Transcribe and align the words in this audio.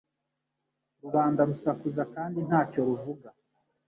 Rubanda 1.01 1.41
rusakuza 1.49 2.03
kandi 2.13 2.39
ntacyo 2.47 2.79
ruvuga 2.87 3.27